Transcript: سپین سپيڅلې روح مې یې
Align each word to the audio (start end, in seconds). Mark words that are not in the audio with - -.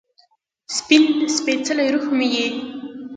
سپین 0.75 1.03
سپيڅلې 1.35 1.85
روح 1.93 2.05
مې 2.17 2.27
یې 2.35 2.47